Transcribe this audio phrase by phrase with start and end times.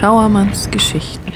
[0.00, 1.30] Schauermanns Geschichten.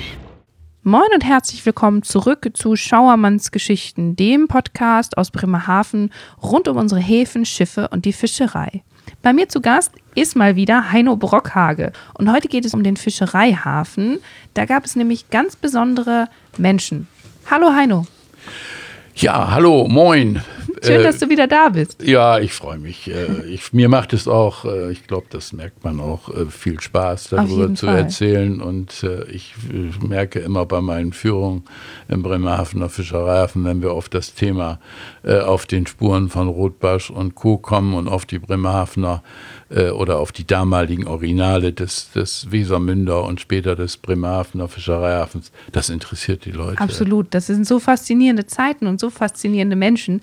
[0.82, 6.10] Moin und herzlich willkommen zurück zu Schauermanns Geschichten, dem Podcast aus Bremerhaven
[6.42, 8.82] rund um unsere Häfen, Schiffe und die Fischerei.
[9.20, 12.96] Bei mir zu Gast ist mal wieder Heino Brockhage und heute geht es um den
[12.96, 14.20] Fischereihafen.
[14.54, 17.06] Da gab es nämlich ganz besondere Menschen.
[17.50, 18.06] Hallo Heino.
[19.14, 20.40] Ja, hallo, moin.
[20.86, 22.02] Schön, dass du wieder da bist.
[22.02, 23.10] Ja, ich freue mich.
[23.10, 26.80] Äh, ich, mir macht es auch, äh, ich glaube, das merkt man auch, äh, viel
[26.80, 27.98] Spaß darüber zu Fall.
[27.98, 28.60] erzählen.
[28.60, 29.54] Und ich
[30.06, 31.64] merke immer bei meinen Führungen
[32.08, 34.78] im Bremerhavener Fischereihafen, wenn wir auf das Thema
[35.22, 37.56] auf den Spuren von Rotbarsch und Co.
[37.56, 39.22] kommen und auf die Bremerhavener
[39.74, 45.52] äh, oder auf die damaligen Originale des, des Wesermünder und später des Bremerhavener Fischereihafens.
[45.72, 46.80] Das interessiert die Leute.
[46.80, 47.34] Absolut.
[47.34, 50.20] Das sind so faszinierende Zeiten und so faszinierende Menschen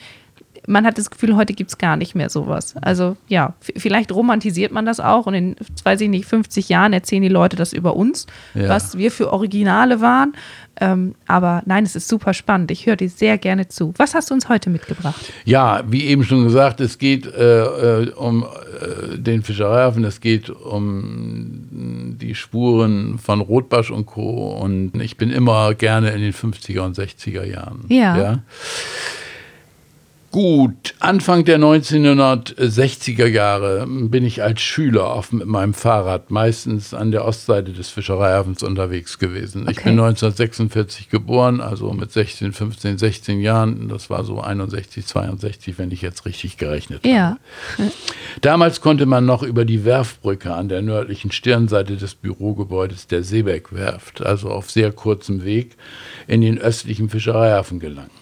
[0.68, 2.76] man hat das Gefühl, heute gibt es gar nicht mehr sowas.
[2.82, 7.24] Also ja, vielleicht romantisiert man das auch und in, weiß ich nicht, 50 Jahren erzählen
[7.24, 8.70] die Leute das über uns, ja.
[8.70, 10.34] was wir für Originale waren.
[10.80, 12.72] Ähm, aber nein, es ist super spannend.
[12.72, 13.94] Ich höre dir sehr gerne zu.
[13.98, 15.32] Was hast du uns heute mitgebracht?
[15.46, 20.50] Ja, wie eben schon gesagt, es geht äh, äh um äh, den Fischereihafen, es geht
[20.50, 24.57] um die Spuren von Rotbasch und Co.
[24.60, 27.85] Und ich bin immer gerne in den 50er und 60er Jahren.
[27.90, 28.18] ja?
[28.18, 28.40] ja?
[30.32, 37.12] Gut, Anfang der 1960er Jahre bin ich als Schüler auf mit meinem Fahrrad meistens an
[37.12, 39.63] der Ostseite des Fischereihafens unterwegs gewesen.
[39.63, 39.71] Okay.
[39.71, 43.90] Ich bin 1946 geboren, also mit 16, 15, 16 Jahren.
[43.90, 47.38] Das war so 61, 62, wenn ich jetzt richtig gerechnet ja.
[47.77, 47.91] habe.
[48.40, 54.26] Damals konnte man noch über die Werfbrücke an der nördlichen Stirnseite des Bürogebäudes der Seebeck-Werft,
[54.26, 55.76] also auf sehr kurzem Weg,
[56.27, 58.21] in den östlichen Fischereihafen gelangen.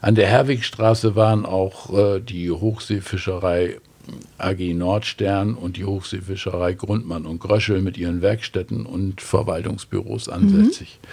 [0.00, 3.78] An der Herwigstraße waren auch äh, die Hochseefischerei
[4.38, 10.98] AG Nordstern und die Hochseefischerei Grundmann und Gröschel mit ihren Werkstätten und Verwaltungsbüros ansässig.
[11.02, 11.08] Mhm.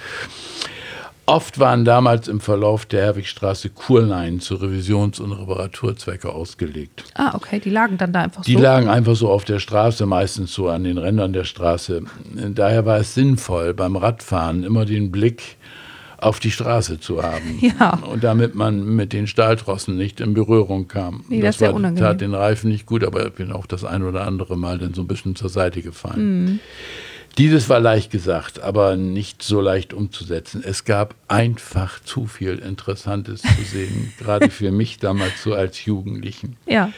[1.28, 7.04] Oft waren damals im Verlauf der Herwigstraße Kurleinen zu Revisions- und Reparaturzwecke ausgelegt.
[7.16, 8.58] Ah, okay, die lagen dann da einfach die so?
[8.60, 12.04] Die lagen einfach so auf der Straße, meistens so an den Rändern der Straße.
[12.54, 15.58] Daher war es sinnvoll, beim Radfahren immer den Blick
[16.26, 17.60] auf die Straße zu haben.
[17.66, 18.00] Ja.
[18.12, 21.24] Und damit man mit den Stahltrossen nicht in Berührung kam.
[21.30, 24.04] Nee, das, das war, tat den Reifen nicht gut, aber ich bin auch das ein
[24.04, 26.44] oder andere Mal dann so ein bisschen zur Seite gefallen.
[26.44, 26.60] Mhm.
[27.38, 30.64] Dieses war leicht gesagt, aber nicht so leicht umzusetzen.
[30.66, 36.56] Es gab einfach zu viel Interessantes zu sehen, gerade für mich damals so als Jugendlichen.
[36.66, 36.94] Ja.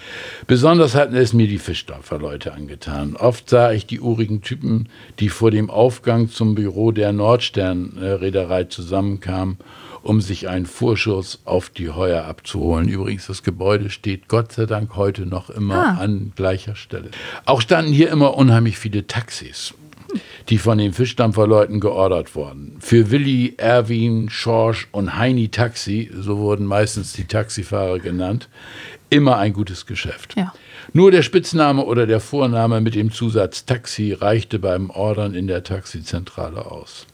[0.46, 3.16] Besonders hatten es mir die Fischdampferleute angetan.
[3.16, 4.90] Oft sah ich die urigen Typen,
[5.20, 9.58] die vor dem Aufgang zum Büro der Nordstern-Reederei zusammenkamen
[10.04, 12.88] um sich einen Vorschuss auf die Heuer abzuholen.
[12.88, 16.02] Übrigens, das Gebäude steht Gott sei Dank heute noch immer ah.
[16.02, 17.10] an gleicher Stelle.
[17.44, 19.74] Auch standen hier immer unheimlich viele Taxis
[20.50, 22.78] die von den Fischdampferleuten geordert wurden.
[22.80, 28.50] Für Willi, Erwin, Schorsch und Heini Taxi, so wurden meistens die Taxifahrer genannt,
[29.10, 30.36] immer ein gutes Geschäft.
[30.38, 30.54] Ja.
[30.94, 35.64] Nur der Spitzname oder der Vorname mit dem Zusatz Taxi reichte beim Ordern in der
[35.64, 37.06] Taxizentrale aus.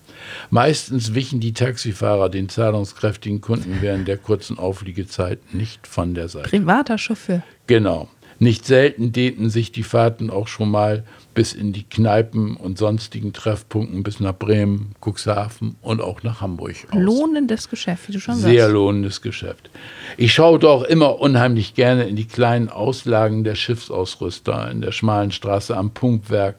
[0.49, 6.49] Meistens wichen die Taxifahrer den zahlungskräftigen Kunden während der kurzen Aufliegezeit nicht von der Seite.
[6.49, 7.43] Privater Chauffeur.
[7.67, 8.09] Genau.
[8.39, 11.03] Nicht selten dehnten sich die Fahrten auch schon mal
[11.33, 16.75] bis in die Kneipen und sonstigen Treffpunkten bis nach Bremen, Cuxhaven und auch nach Hamburg
[16.91, 16.99] aus.
[16.99, 18.47] Lohnendes Geschäft, wie du schon sagst.
[18.47, 19.69] Sehr lohnendes Geschäft.
[20.17, 24.69] Ich schaue doch immer unheimlich gerne in die kleinen Auslagen der Schiffsausrüster.
[24.71, 26.57] In der schmalen Straße am Pumpwerk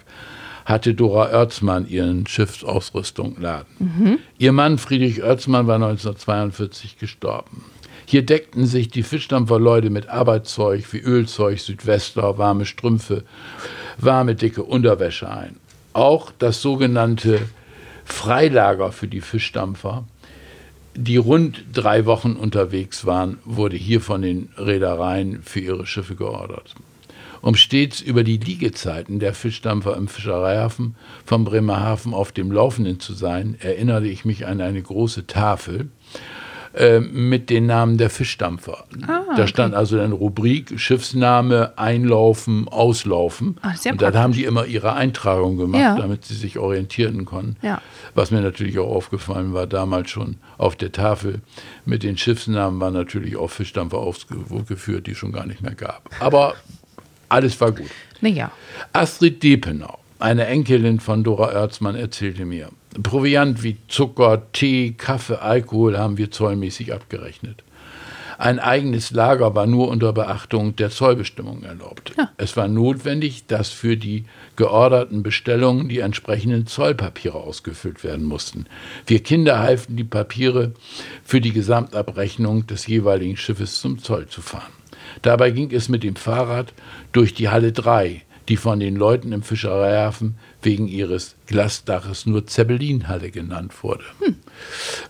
[0.64, 3.66] hatte Dora Oerzmann ihren Schiffsausrüstungladen.
[3.78, 4.18] Mhm.
[4.38, 7.64] Ihr Mann Friedrich Oerzmann war 1942 gestorben.
[8.06, 13.24] Hier deckten sich die Fischdampferleute mit Arbeitszeug wie Ölzeug, Südwester, warme Strümpfe,
[13.98, 15.56] warme dicke Unterwäsche ein.
[15.92, 17.40] Auch das sogenannte
[18.04, 20.04] Freilager für die Fischdampfer,
[20.94, 26.74] die rund drei Wochen unterwegs waren, wurde hier von den Reedereien für ihre Schiffe geordert.
[27.40, 30.94] Um stets über die Liegezeiten der Fischdampfer im Fischereihafen
[31.26, 35.88] vom Bremerhaven auf dem Laufenden zu sein, erinnerte ich mich an eine große Tafel,
[36.74, 38.84] äh, mit den Namen der Fischdampfer.
[39.02, 39.46] Ah, da okay.
[39.46, 43.58] stand also eine Rubrik Schiffsname, Einlaufen, Auslaufen.
[43.62, 45.96] Ach, und dann haben die immer ihre Eintragung gemacht, ja.
[45.96, 47.56] damit sie sich orientieren konnten.
[47.62, 47.80] Ja.
[48.14, 51.40] Was mir natürlich auch aufgefallen war, damals schon auf der Tafel
[51.84, 56.10] mit den Schiffsnamen waren natürlich auch Fischdampfer aufgeführt, die es schon gar nicht mehr gab.
[56.20, 56.54] Aber
[57.28, 57.90] alles war gut.
[58.20, 58.50] Naja.
[58.92, 62.70] Astrid Depenau, eine Enkelin von Dora Oerzmann, erzählte mir,
[63.02, 67.64] Proviant wie Zucker, Tee, Kaffee, Alkohol haben wir zollmäßig abgerechnet.
[68.38, 72.12] Ein eigenes Lager war nur unter Beachtung der Zollbestimmungen erlaubt.
[72.18, 72.30] Ja.
[72.36, 74.24] Es war notwendig, dass für die
[74.56, 78.66] georderten Bestellungen die entsprechenden Zollpapiere ausgefüllt werden mussten.
[79.06, 80.72] Wir Kinder halfen die Papiere
[81.22, 84.72] für die Gesamtabrechnung des jeweiligen Schiffes zum Zoll zu fahren.
[85.22, 86.72] Dabei ging es mit dem Fahrrad
[87.12, 93.30] durch die Halle 3, die von den Leuten im Fischereihafen wegen ihres Glasdaches nur Zeppelinhalle
[93.30, 94.04] genannt wurde.
[94.20, 94.36] Hm.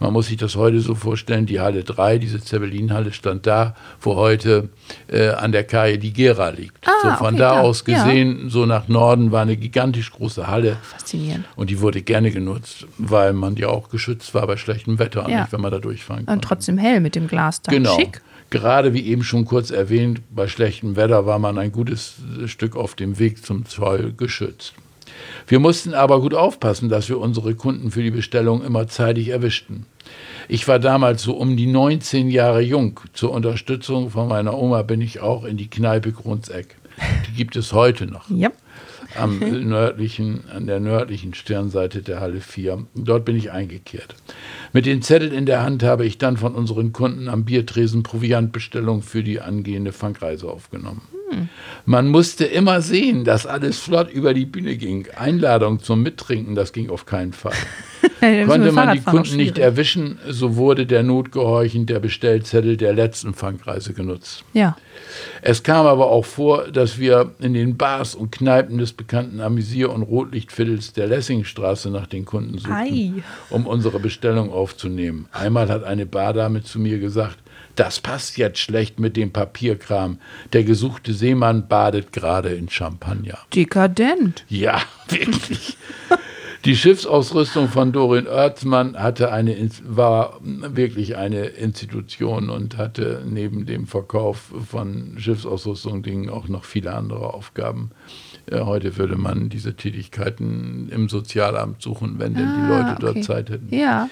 [0.01, 4.17] Man muss sich das heute so vorstellen, die Halle 3, diese Zeppelinhalle stand da, wo
[4.17, 4.69] heute
[5.09, 6.87] äh, an der Kaje die Gera liegt.
[6.87, 7.61] Ah, so von okay, da klar.
[7.63, 8.51] aus gesehen, ja.
[8.51, 10.77] so nach Norden war eine gigantisch große Halle.
[10.83, 11.45] Faszinierend.
[11.57, 15.41] Und die wurde gerne genutzt, weil man ja auch geschützt war bei schlechtem Wetter, Ja.
[15.43, 16.49] nicht, wenn man da durchfahren Und konnte.
[16.49, 17.73] trotzdem hell mit dem Glas da.
[17.73, 17.97] Genau.
[17.97, 18.21] Schick.
[18.51, 22.15] Gerade wie eben schon kurz erwähnt, bei schlechtem Wetter war man ein gutes
[22.47, 24.75] Stück auf dem Weg zum Zoll geschützt.
[25.47, 29.87] Wir mussten aber gut aufpassen, dass wir unsere Kunden für die Bestellung immer zeitig erwischten.
[30.49, 33.01] Ich war damals so um die 19 Jahre jung.
[33.13, 36.77] Zur Unterstützung von meiner Oma bin ich auch in die Kneipe Grundseck.
[37.29, 38.51] Die gibt es heute noch Ja.
[39.17, 42.87] Am nördlichen, an der nördlichen Stirnseite der Halle 4.
[42.95, 44.15] Dort bin ich eingekehrt.
[44.73, 49.03] Mit den Zetteln in der Hand habe ich dann von unseren Kunden am Biertresen Proviantbestellung
[49.03, 51.03] für die angehende Fangreise aufgenommen.
[51.87, 55.07] Man musste immer sehen, dass alles flott über die Bühne ging.
[55.17, 57.53] Einladung zum Mittrinken, das ging auf keinen Fall.
[58.47, 63.93] Konnte man die Kunden nicht erwischen, so wurde der notgehorchend der Bestellzettel der letzten Fangreise
[63.93, 64.45] genutzt.
[64.53, 64.77] Ja.
[65.43, 69.93] Es kam aber auch vor, dass wir in den Bars und Kneipen des bekannten Amüsier-
[69.93, 73.13] und Rotlichtviertels der Lessingstraße nach den Kunden suchten, Ei.
[73.51, 75.27] um unsere Bestellung aufzunehmen.
[75.33, 77.39] Einmal hat eine Bardame zu mir gesagt,
[77.77, 80.19] das passt jetzt schlecht mit dem Papierkram.
[80.53, 83.39] Der gesuchte Seemann badet gerade in Champagner.
[83.55, 84.45] Dekadent.
[84.49, 85.77] Ja, wirklich.
[86.65, 93.67] Die Schiffsausrüstung von Dorin Oertzmann hatte eine, In- war wirklich eine Institution und hatte neben
[93.67, 97.91] dem Verkauf von Schiffsausrüstung Dingen auch noch viele andere Aufgaben.
[98.47, 103.11] Äh, Heute würde man diese Tätigkeiten im Sozialamt suchen, wenn denn die Ah, Leute dort
[103.17, 103.21] okay.
[103.21, 103.75] Zeit hätten.
[103.75, 104.09] Ja.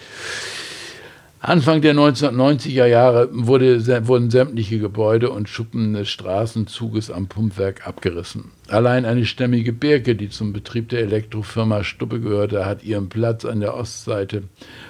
[1.44, 8.52] Anfang der 1990er Jahre wurde, wurden sämtliche Gebäude und Schuppen des Straßenzuges am Pumpwerk abgerissen.
[8.68, 13.58] Allein eine stämmige Birke, die zum Betrieb der Elektrofirma Stuppe gehörte, hat ihren Platz an
[13.58, 14.44] der Ostseite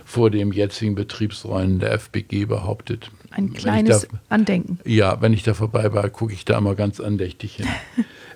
[0.05, 3.11] vor dem jetzigen Betriebsräumen der FBG behauptet.
[3.31, 4.79] Ein kleines da- Andenken.
[4.85, 7.67] ja, wenn ich da vorbei war, gucke ich da immer ganz andächtig hin.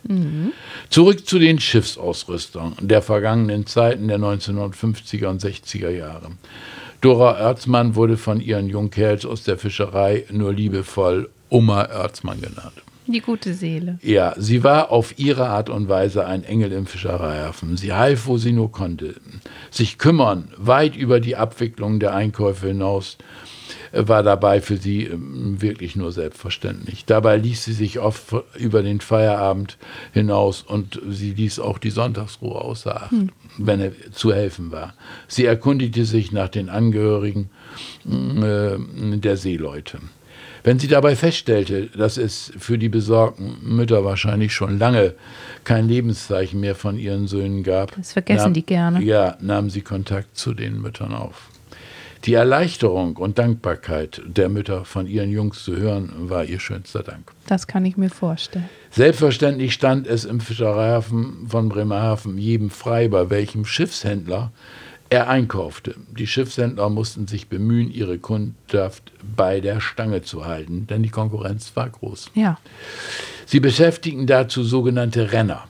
[0.88, 6.30] Zurück zu den Schiffsausrüstern der vergangenen Zeiten der 1950er und 60er Jahre.
[7.00, 12.82] Dora Oertzmann wurde von ihren Jungkerls aus der Fischerei nur liebevoll Oma Oertzmann genannt.
[13.08, 13.98] Die gute Seele.
[14.02, 17.76] Ja, sie war auf ihre Art und Weise ein Engel im Fischereihafen.
[17.76, 19.14] Sie half, wo sie nur konnte.
[19.70, 23.16] Sich kümmern, weit über die Abwicklung der Einkäufe hinaus,
[23.92, 27.04] war dabei für sie ähm, wirklich nur selbstverständlich.
[27.04, 29.78] Dabei ließ sie sich oft über den Feierabend
[30.12, 33.14] hinaus und sie ließ auch die Sonntagsruhe außer Acht,
[33.58, 34.94] wenn er zu helfen war.
[35.28, 37.50] Sie erkundigte sich nach den Angehörigen
[38.06, 38.78] äh,
[39.18, 39.98] der Seeleute.
[40.66, 45.14] Wenn sie dabei feststellte, dass es für die besorgten Mütter wahrscheinlich schon lange
[45.62, 49.00] kein Lebenszeichen mehr von ihren Söhnen gab, Das vergessen die gerne.
[49.00, 51.50] Ja, nahm sie Kontakt zu den Müttern auf.
[52.26, 57.30] Die Erleichterung und Dankbarkeit der Mütter von ihren Jungs zu hören, war ihr schönster Dank.
[57.46, 58.68] Das kann ich mir vorstellen.
[58.90, 64.50] Selbstverständlich stand es im Fischereihafen von Bremerhaven jedem frei, bei welchem Schiffshändler
[65.08, 65.94] er einkaufte.
[66.18, 71.70] Die Schiffshändler mussten sich bemühen, ihre Kundschaft bei der Stange zu halten, denn die Konkurrenz
[71.76, 72.32] war groß.
[72.34, 72.58] Ja.
[73.44, 75.68] Sie beschäftigten dazu sogenannte Renner.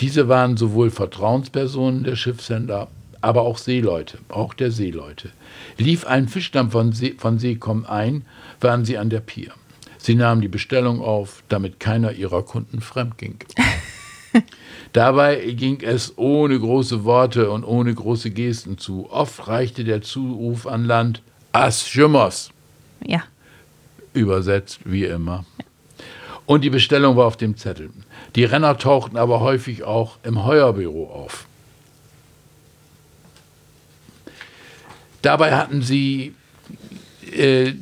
[0.00, 2.86] Diese waren sowohl Vertrauenspersonen der Schiffshändler,
[3.26, 5.30] aber auch Seeleute, auch der Seeleute.
[5.78, 8.24] Lief ein Fischdampf von, See, von Seekom ein,
[8.60, 9.50] waren sie an der Pier.
[9.98, 13.36] Sie nahmen die Bestellung auf, damit keiner ihrer Kunden fremd ging.
[14.92, 19.10] Dabei ging es ohne große Worte und ohne große Gesten zu.
[19.10, 22.50] Oft reichte der Zuruf an Land As Schimmers
[23.04, 23.24] Ja.
[24.12, 25.44] übersetzt wie immer.
[26.44, 27.90] Und die Bestellung war auf dem Zettel.
[28.36, 31.45] Die Renner tauchten aber häufig auch im Heuerbüro auf.
[35.26, 36.34] Dabei hatten sie
[37.36, 37.72] äh,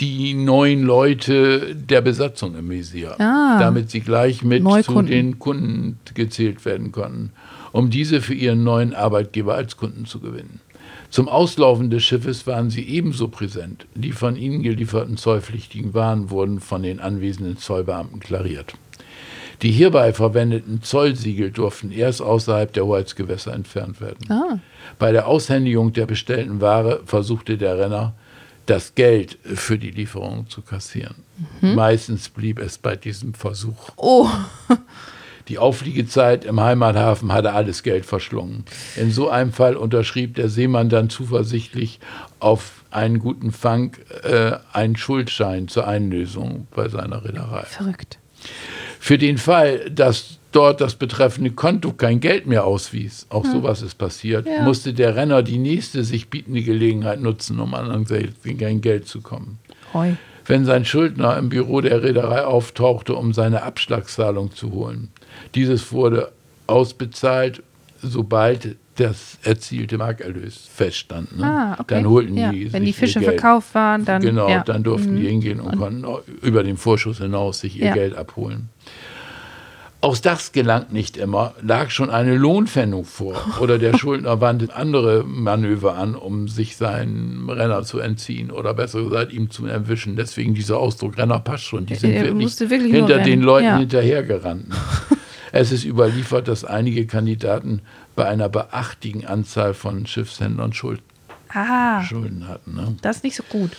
[0.00, 3.58] die neuen Leute der Besatzung im Visier, Ah.
[3.58, 5.06] damit sie gleich mit zu Neukunden.
[5.06, 7.32] den Kunden gezählt werden konnten,
[7.72, 10.60] um diese für ihren neuen Arbeitgeber als Kunden zu gewinnen.
[11.08, 13.86] Zum Auslaufen des Schiffes waren sie ebenso präsent.
[13.94, 18.74] Die von ihnen gelieferten zollpflichtigen Waren wurden von den anwesenden Zollbeamten klariert.
[19.62, 24.30] Die hierbei verwendeten Zollsiegel durften erst außerhalb der Hoheitsgewässer entfernt werden.
[24.30, 24.58] Ah.
[24.98, 28.14] Bei der Aushändigung der bestellten Ware versuchte der Renner,
[28.66, 31.16] das Geld für die Lieferung zu kassieren.
[31.60, 33.90] Meistens blieb es bei diesem Versuch.
[33.96, 34.28] Oh,
[35.48, 38.64] Die Aufliegezeit im Heimathafen hatte alles Geld verschlungen.
[38.94, 41.98] In so einem Fall unterschrieb der Seemann dann zuversichtlich
[42.38, 47.64] auf einen guten Fang äh, einen Schuldschein zur Einlösung bei seiner Reederei.
[47.64, 48.20] verrückt.
[49.02, 53.96] Für den Fall, dass dort das betreffende Konto kein Geld mehr auswies, auch sowas ist
[53.96, 54.62] passiert, Ja.
[54.62, 59.58] musste der Renner die nächste sich bietende Gelegenheit nutzen, um an sein Geld zu kommen.
[59.94, 60.16] Hoi.
[60.44, 65.08] Wenn sein Schuldner im Büro der Reederei auftauchte, um seine Abschlagszahlung zu holen.
[65.54, 66.30] Dieses wurde
[66.66, 67.62] ausbezahlt,
[68.02, 71.36] sobald das erzielte Markerlös feststand.
[71.38, 71.44] Ne?
[71.44, 71.94] Ah, okay.
[71.94, 72.50] Dann holten ja.
[72.52, 74.22] die Wenn die Fische verkauft waren, dann.
[74.22, 74.62] Genau, ja.
[74.62, 75.20] dann durften Mhm.
[75.20, 77.94] die hingehen und, konnten auch über den Vorschuss hinaus sich ihr Ja.
[77.94, 78.68] Geld abholen.
[80.02, 85.24] Auch das gelangt nicht immer, lag schon eine Lohnpfändung vor oder der Schuldner wandte andere
[85.24, 90.16] Manöver an, um sich seinen Renner zu entziehen oder besser gesagt ihm zu erwischen.
[90.16, 91.84] Deswegen dieser Ausdruck Renner passt schon.
[91.84, 93.42] Die sind wirklich, wirklich hinter den.
[93.42, 93.76] Leuten Ja.
[93.76, 94.66] hinterhergerannt.
[95.52, 97.82] Es ist überliefert, dass einige Kandidaten
[98.16, 101.00] bei einer beachtlichen Anzahl von Schiffshändlern Schuld,
[101.52, 102.74] Ah, Schulden hatten.
[102.76, 102.96] Ne?
[103.02, 103.72] das ist nicht so gut.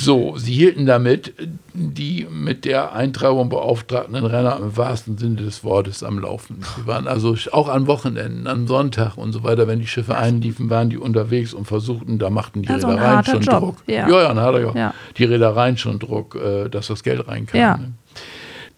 [0.00, 1.34] So, sie hielten damit
[1.74, 6.60] die mit der Eintragung beauftragten Renner im wahrsten Sinne des Wortes am Laufen.
[6.76, 10.70] Sie waren also auch an Wochenenden, am Sonntag und so weiter, wenn die Schiffe einliefen,
[10.70, 13.76] waren die unterwegs und versuchten, da machten die Also Reedereien schon Job, Druck.
[13.88, 14.08] ja.
[14.08, 14.76] ja, ein harter Job.
[14.76, 14.94] Ja.
[15.16, 17.60] Die Reedereien schon Druck, äh, dass das Geld reinkam.
[17.60, 17.76] Ja.
[17.78, 17.92] Ne?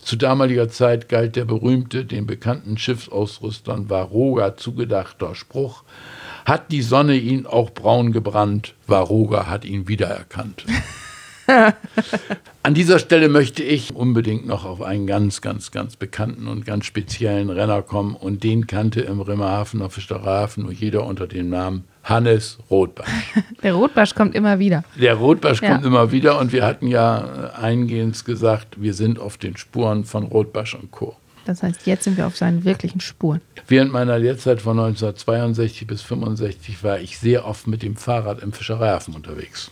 [0.03, 5.85] Zu damaliger Zeit galt der berühmte, den bekannten Schiffsausrüstern Varoga zugedachter Spruch,
[6.45, 10.65] hat die Sonne ihn auch braun gebrannt, Varoga hat ihn wiedererkannt.
[12.63, 16.85] An dieser Stelle möchte ich unbedingt noch auf einen ganz, ganz, ganz bekannten und ganz
[16.85, 21.85] speziellen Renner kommen und den kannte im Bremerhaven auf Fischereihafen nur jeder unter dem Namen
[22.05, 23.07] Hannes Rotbach.
[23.63, 24.85] Der Rotbarsch kommt immer wieder.
[25.01, 25.73] Der Rotbarsch Ja.
[25.73, 30.05] kommt immer wieder und wir hatten ja äh, eingehend gesagt, wir sind auf den Spuren
[30.05, 31.17] von Rotbarsch und Co.
[31.47, 33.41] Das heißt, jetzt sind wir auf seinen wirklichen Spuren.
[33.67, 38.53] Während meiner Lehrzeit von 1962 bis 65 war ich sehr oft mit dem Fahrrad im
[38.53, 39.71] Fischereihafen unterwegs.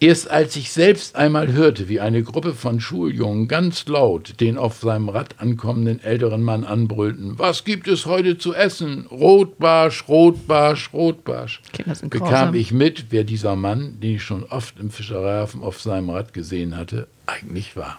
[0.00, 4.78] Erst als ich selbst einmal hörte, wie eine Gruppe von Schuljungen ganz laut den auf
[4.78, 9.06] seinem Rad ankommenden älteren Mann anbrüllten, was gibt es heute zu essen?
[9.10, 11.62] Rotbarsch, Rotbarsch, Rotbarsch.
[12.10, 16.32] Bekam ich mit, wer dieser Mann, den ich schon oft im Fischereihafen auf seinem Rad
[16.32, 17.98] gesehen hatte, eigentlich war.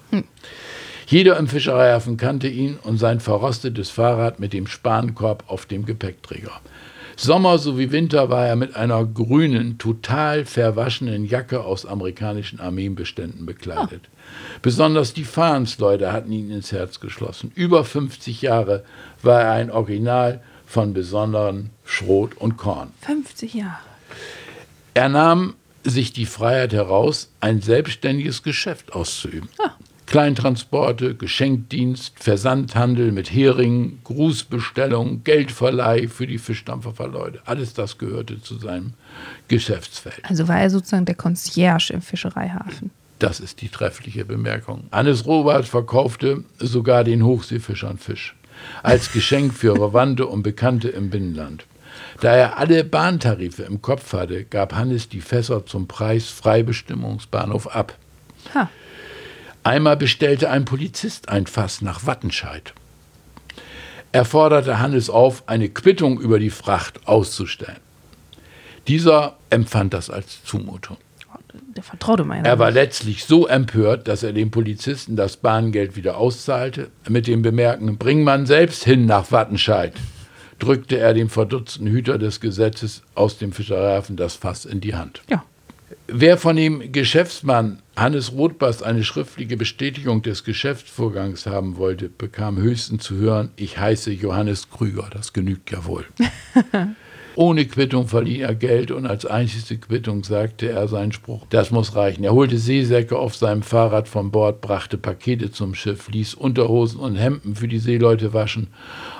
[1.05, 6.61] Jeder im Fischereihafen kannte ihn und sein verrostetes Fahrrad mit dem Spankorb auf dem Gepäckträger.
[7.21, 14.03] Sommer sowie Winter war er mit einer grünen, total verwaschenen Jacke aus amerikanischen Armeenbeständen bekleidet.
[14.61, 17.51] Besonders die Fahnsleute hatten ihn ins Herz geschlossen.
[17.55, 18.85] Über 50 Jahre
[19.21, 22.93] war er ein Original von besonderen Schrot und Korn.
[23.01, 23.79] 50 Jahre.
[24.93, 29.49] Er nahm sich die Freiheit heraus, ein selbstständiges Geschäft auszuüben.
[30.09, 37.41] Kleintransporte, Geschenkdienst, Versandhandel mit Heringen, Grußbestellung, Geldverleih für die Fischdampferleute.
[37.45, 38.93] Alles das gehörte zu seinem
[39.49, 40.21] Geschäftsfeld.
[40.23, 42.89] Also war er sozusagen der Concierge im Fischereihafen.
[43.19, 44.85] Das ist die treffliche Bemerkung.
[44.91, 48.35] Hannes Robert verkaufte sogar den Hochseefischern Fisch.
[48.81, 51.65] Als Geschenk für Verwandte und Bekannte im Binnenland.
[52.19, 57.95] Da er alle Bahntarife im Kopf hatte, gab Hannes die Fässer zum Preis Freibestimmungsbahnhof ab.
[58.55, 58.69] Ha.
[59.63, 62.73] Einmal bestellte ein Polizist ein Fass nach Wattenscheid.
[64.11, 67.77] Er forderte Hannes auf, eine Quittung über die Fracht auszustellen.
[68.87, 70.97] Dieser empfand das als Zumutung.
[71.75, 72.47] Der vertraute meiner.
[72.47, 76.89] Er war letztlich so empört, dass er dem Polizisten das Bahngeld wieder auszahlte.
[77.07, 79.93] Mit dem Bemerken, bring man selbst hin nach Wattenscheid,
[80.59, 85.21] drückte er dem verdutzten Hüter des Gesetzes aus dem Fischereihafen das Fass in die Hand.
[85.29, 85.43] Ja.
[86.07, 93.03] Wer von dem Geschäftsmann Hannes Rothbast eine schriftliche Bestätigung des Geschäftsvorgangs haben wollte, bekam höchstens
[93.03, 96.05] zu hören, ich heiße Johannes Krüger, das genügt ja wohl.
[97.35, 101.95] Ohne Quittung verlieh er Geld und als einzigste Quittung sagte er seinen Spruch, das muss
[101.95, 102.23] reichen.
[102.23, 107.15] Er holte Seesäcke auf seinem Fahrrad von Bord, brachte Pakete zum Schiff, ließ Unterhosen und
[107.15, 108.67] Hemden für die Seeleute waschen.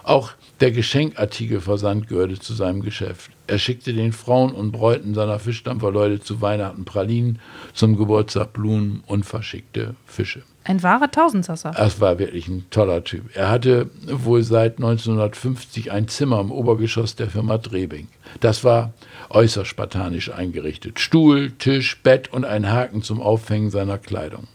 [0.03, 3.31] Auch der Geschenkartikelversand gehörte zu seinem Geschäft.
[3.47, 7.39] Er schickte den Frauen und Bräuten seiner Fischdampferleute zu Weihnachten Pralinen,
[7.73, 10.43] zum Geburtstag Blumen und verschickte Fische.
[10.63, 11.71] Ein wahrer Tausendsasser.
[11.71, 13.35] Das war wirklich ein toller Typ.
[13.35, 18.07] Er hatte wohl seit 1950 ein Zimmer im Obergeschoss der Firma Drebing.
[18.39, 18.93] Das war
[19.29, 20.99] äußerst spartanisch eingerichtet.
[20.99, 24.47] Stuhl, Tisch, Bett und ein Haken zum Aufhängen seiner Kleidung.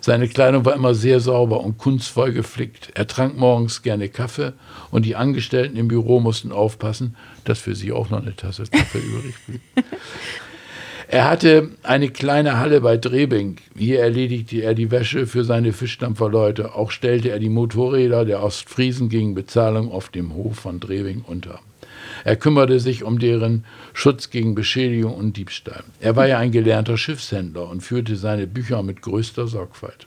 [0.00, 2.90] Seine Kleidung war immer sehr sauber und kunstvoll geflickt.
[2.94, 4.52] Er trank morgens gerne Kaffee
[4.90, 8.98] und die Angestellten im Büro mussten aufpassen, dass für sie auch noch eine Tasse Kaffee
[8.98, 9.60] übrig blieb.
[11.12, 13.56] Er hatte eine kleine Halle bei Drebing.
[13.76, 16.76] Hier erledigte er die Wäsche für seine Fischdampferleute.
[16.76, 21.58] Auch stellte er die Motorräder der Ostfriesen gegen Bezahlung auf dem Hof von Drebing unter.
[22.22, 25.82] Er kümmerte sich um deren Schutz gegen Beschädigung und Diebstahl.
[25.98, 30.06] Er war ja ein gelernter Schiffshändler und führte seine Bücher mit größter Sorgfalt.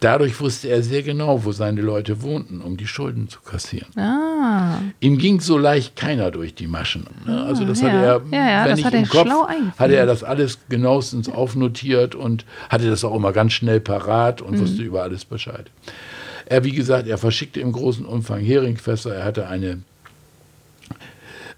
[0.00, 3.88] Dadurch wusste er sehr genau, wo seine Leute wohnten, um die Schulden zu kassieren.
[3.96, 4.78] Ah.
[5.00, 7.06] Ihm ging so leicht keiner durch die Maschen.
[7.26, 7.42] Ne?
[7.44, 7.88] Also das ja.
[7.88, 9.48] hatte er, Ja, ja, wenn das nicht hat im er Kopf,
[9.78, 14.48] hatte er das alles genauestens aufnotiert und hatte das auch immer ganz schnell parat Mhm.
[14.48, 15.70] und wusste über alles Bescheid.
[16.44, 19.14] Er, wie gesagt, er verschickte im großen Umfang Heringfässer.
[19.14, 19.80] Er hatte eine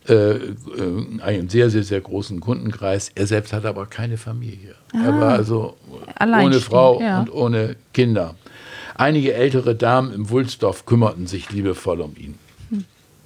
[0.09, 3.11] einen sehr, sehr, sehr großen Kundenkreis.
[3.15, 4.75] Er selbst hatte aber keine Familie.
[4.93, 5.77] Er war also
[6.21, 7.21] ohne Frau ja.
[7.21, 8.35] und ohne Kinder.
[8.95, 12.39] Einige ältere Damen im Wulsdorf kümmerten sich liebevoll um ihn.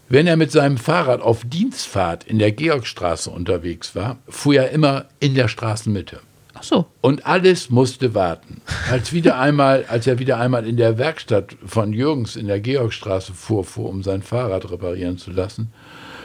[0.09, 5.07] Wenn er mit seinem Fahrrad auf Dienstfahrt in der Georgstraße unterwegs war, fuhr er immer
[5.21, 6.21] in der Straßenmitte.
[6.53, 6.87] Ach so.
[7.01, 8.61] Und alles musste warten.
[8.91, 13.33] Als, wieder einmal, als er wieder einmal in der Werkstatt von Jürgens in der Georgstraße
[13.33, 15.73] fuhr, fuhr, um sein Fahrrad reparieren zu lassen,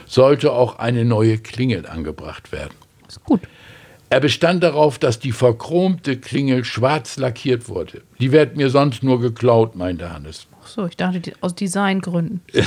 [0.08, 2.74] sollte auch eine neue Klingel angebracht werden.
[3.06, 3.40] Ist gut.
[4.10, 8.02] Er bestand darauf, dass die verchromte Klingel schwarz lackiert wurde.
[8.18, 10.46] Die wird mir sonst nur geklaut, meinte Hannes.
[10.62, 12.40] Ach so, ich dachte aus Designgründen.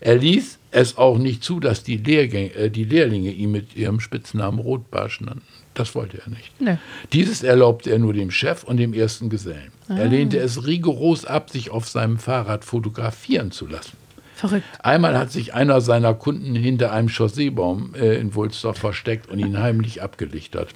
[0.00, 4.00] Er ließ es auch nicht zu, dass die, Lehrgäng äh, die Lehrlinge ihn mit ihrem
[4.00, 5.42] Spitznamen Rotbarsch nannten.
[5.74, 6.58] Das wollte er nicht.
[6.60, 6.76] Nö.
[7.12, 9.70] Dieses erlaubte er nur dem Chef und dem ersten Gesellen.
[9.88, 13.96] Er lehnte es rigoros ab, sich auf seinem Fahrrad fotografieren zu lassen.
[14.40, 14.64] Verrückt.
[14.82, 19.60] Einmal hat sich einer seiner Kunden hinter einem Chausseebaum äh, in Wulsdorf versteckt und ihn
[19.60, 20.70] heimlich abgelichtert.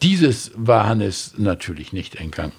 [0.00, 2.52] Dieses war Hannes natürlich nicht entgangen.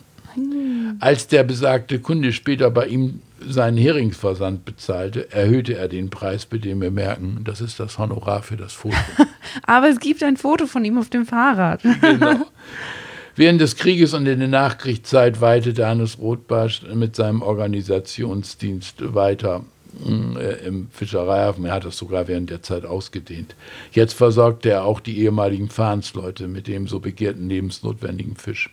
[0.99, 6.59] Als der besagte Kunde später bei ihm seinen Heringsversand bezahlte, erhöhte er den Preis, bei
[6.59, 8.95] dem wir merken, das ist das Honorar für das Foto.
[9.63, 11.81] Aber es gibt ein Foto von ihm auf dem Fahrrad.
[11.81, 12.45] genau.
[13.35, 19.65] Während des Krieges und in der Nachkriegszeit weitete Hannes Rothbarsch mit seinem Organisationsdienst weiter
[20.05, 21.65] im Fischereihafen.
[21.65, 23.55] Er hat das sogar während der Zeit ausgedehnt.
[23.91, 28.69] Jetzt versorgte er auch die ehemaligen Fahnsleute mit dem so begehrten lebensnotwendigen Fisch.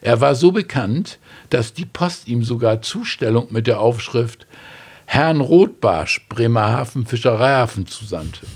[0.00, 1.18] Er war so bekannt,
[1.50, 4.46] dass die Post ihm sogar Zustellung mit der Aufschrift
[5.06, 8.46] Herrn Rothbarsch, Bremerhaven Fischereihafen zusandte.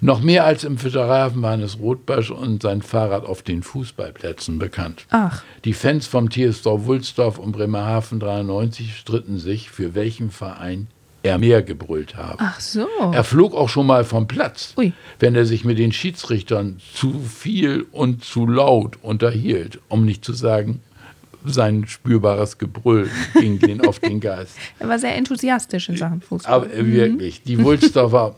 [0.00, 5.06] Noch mehr als im Fischereihafen waren es Rotbarsch und sein Fahrrad auf den Fußballplätzen bekannt.
[5.10, 5.42] Ach.
[5.64, 10.88] Die Fans vom TSV Wulsdorf und Bremerhaven 93 stritten sich, für welchen Verein
[11.26, 12.36] er mehr gebrüllt habe.
[12.38, 12.86] Ach so.
[13.12, 14.92] Er flog auch schon mal vom Platz, Ui.
[15.18, 20.32] wenn er sich mit den Schiedsrichtern zu viel und zu laut unterhielt, um nicht zu
[20.32, 20.80] sagen,
[21.48, 24.56] sein spürbares Gebrüll ging den auf den Geist.
[24.78, 26.52] Er war sehr enthusiastisch in Sachen Fußball.
[26.52, 28.36] Aber äh, wirklich, die Wulsdorfer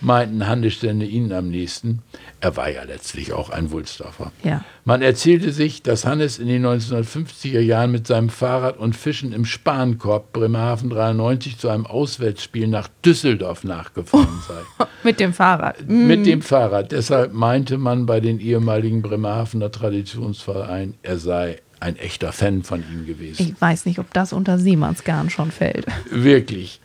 [0.00, 2.02] meinten, Hannes stände ihnen am nächsten.
[2.40, 4.32] Er war ja letztlich auch ein Wulsdorfer.
[4.44, 4.64] Ja.
[4.84, 9.44] Man erzählte sich, dass Hannes in den 1950er Jahren mit seinem Fahrrad und Fischen im
[9.44, 14.86] Spankorb Bremerhaven 93 zu einem Auswärtsspiel nach Düsseldorf nachgefahren sei.
[15.02, 15.88] Mit dem Fahrrad.
[15.88, 16.92] Mit dem Fahrrad.
[16.92, 23.06] Deshalb meinte man bei den ehemaligen Bremerhavener Traditionsverein, er sei ein echter Fan von ihm
[23.06, 23.42] gewesen.
[23.42, 25.86] Ich weiß nicht, ob das unter Seemannsgarn schon fällt.
[26.10, 26.80] Wirklich.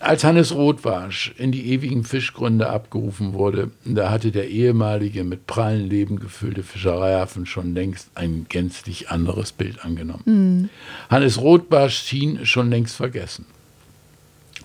[0.00, 5.88] Als Hannes Rothwarsch in die ewigen Fischgründe abgerufen wurde, da hatte der ehemalige mit prallen
[5.88, 10.68] Leben gefüllte Fischereihafen schon längst ein gänzlich anderes Bild angenommen.
[11.08, 13.46] Hannes Rothbarsch schien schon längst vergessen.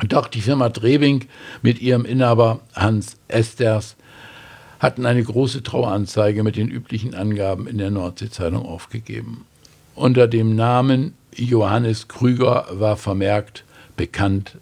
[0.08, 1.26] Doch die Firma Drebing
[1.62, 3.96] mit ihrem Inhaber Hans Esters
[4.80, 9.46] hatten eine große Traueranzeige mit den üblichen Angaben in der Nordseezeitung aufgegeben.
[10.00, 13.66] Unter dem Namen Johannes Krüger war vermerkt,
[13.98, 14.58] bekannt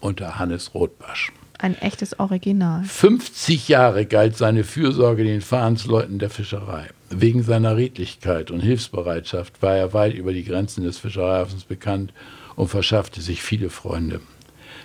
[0.00, 1.32] unter Hannes Rothbasch.
[1.58, 2.84] Ein echtes Original.
[2.84, 6.90] 50 Jahre galt seine Fürsorge den Fahrensleuten der Fischerei.
[7.08, 12.12] Wegen seiner Redlichkeit und Hilfsbereitschaft war er weit über die Grenzen des Fischereihafens bekannt
[12.54, 14.20] und verschaffte sich viele Freunde.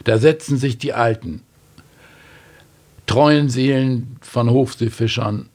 [0.05, 1.41] Da setzten sich die Alten,
[3.07, 5.49] treuen Seelen von Hofseefischern,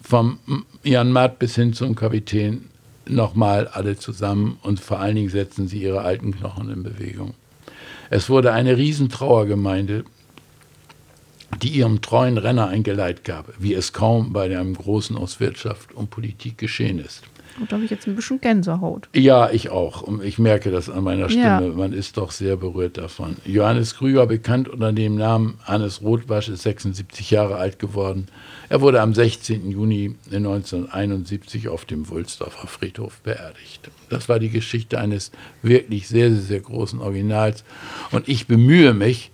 [0.00, 0.38] vom
[0.82, 2.70] Jan Matt bis hin zum Kapitän,
[3.10, 7.34] nochmal alle zusammen und vor allen Dingen setzten sie ihre alten Knochen in Bewegung.
[8.10, 10.04] Es wurde eine Riesentrauergemeinde,
[11.62, 15.92] die ihrem treuen Renner ein Geleit gab, wie es kaum bei einem Großen aus Wirtschaft
[15.92, 17.22] und Politik geschehen ist.
[17.58, 19.08] Und da habe ich jetzt ein bisschen Gänsehaut.
[19.14, 20.02] Ja, ich auch.
[20.02, 21.44] Und ich merke das an meiner Stimme.
[21.44, 21.60] Ja.
[21.74, 23.36] Man ist doch sehr berührt davon.
[23.44, 28.28] Johannes Krüger, bekannt unter dem Namen Hannes Rotwasch, ist 76 Jahre alt geworden.
[28.68, 29.70] Er wurde am 16.
[29.70, 33.90] Juni 1971 auf dem Wulsdorfer Friedhof beerdigt.
[34.10, 37.64] Das war die Geschichte eines wirklich sehr, sehr, sehr großen Originals.
[38.10, 39.30] Und ich bemühe mich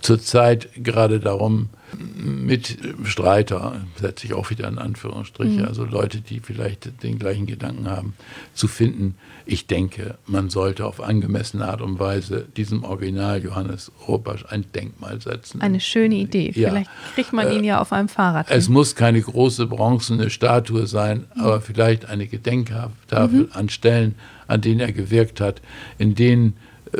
[0.00, 5.64] zurzeit gerade darum, Mitstreiter, setze ich auch wieder in Anführungsstriche, mhm.
[5.64, 8.14] also Leute, die vielleicht den gleichen Gedanken haben,
[8.54, 9.16] zu finden.
[9.46, 15.20] Ich denke, man sollte auf angemessene Art und Weise diesem Original Johannes Rupasch ein Denkmal
[15.20, 15.60] setzen.
[15.60, 16.52] Eine schöne Idee.
[16.54, 16.70] Ja.
[16.70, 18.50] Vielleicht kriegt man ihn äh, ja auf einem Fahrrad.
[18.50, 18.72] Es hin.
[18.72, 21.42] muss keine große bronzene Statue sein, mhm.
[21.42, 23.48] aber vielleicht eine Gedenktafel mhm.
[23.52, 24.14] an Stellen,
[24.46, 25.60] an denen er gewirkt hat,
[25.98, 26.54] in denen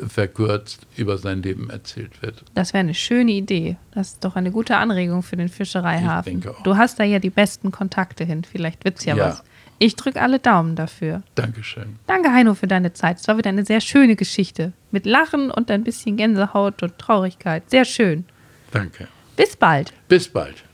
[0.09, 2.45] verkürzt über sein Leben erzählt wird.
[2.55, 3.77] Das wäre eine schöne Idee.
[3.93, 6.37] Das ist doch eine gute Anregung für den Fischereihafen.
[6.37, 6.63] Ich denke auch.
[6.63, 8.45] Du hast da ja die besten Kontakte hin.
[8.45, 9.45] Vielleicht wird es ja, ja, was.
[9.79, 11.23] Ich drücke alle Daumen dafür.
[11.35, 11.97] Dankeschön.
[12.07, 13.19] Danke, Heino, für deine Zeit.
[13.19, 14.73] Es war wieder eine sehr schöne Geschichte.
[14.91, 17.69] Mit Lachen und ein bisschen Gänsehaut und Traurigkeit.
[17.71, 18.25] Sehr schön.
[18.71, 19.09] Danke.
[19.37, 19.93] Bis bald.
[20.09, 20.65] Bis bald.